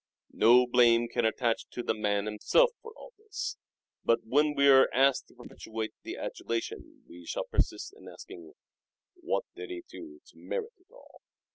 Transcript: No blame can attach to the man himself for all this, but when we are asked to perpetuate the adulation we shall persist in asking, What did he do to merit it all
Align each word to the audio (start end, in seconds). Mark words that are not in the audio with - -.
No 0.33 0.65
blame 0.65 1.07
can 1.07 1.25
attach 1.25 1.67
to 1.73 1.83
the 1.83 1.93
man 1.93 2.25
himself 2.25 2.71
for 2.81 2.91
all 2.97 3.13
this, 3.19 3.55
but 4.03 4.25
when 4.25 4.55
we 4.55 4.67
are 4.67 4.89
asked 4.91 5.27
to 5.27 5.35
perpetuate 5.35 5.93
the 6.01 6.17
adulation 6.17 7.03
we 7.07 7.23
shall 7.23 7.43
persist 7.45 7.93
in 7.95 8.07
asking, 8.09 8.53
What 9.13 9.45
did 9.55 9.69
he 9.69 9.83
do 9.87 10.19
to 10.25 10.37
merit 10.39 10.73
it 10.79 10.87
all 10.89 11.21